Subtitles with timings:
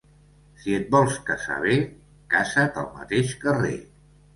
[0.63, 1.77] Si et vols casar bé,
[2.37, 3.81] casa't al mateix carrer.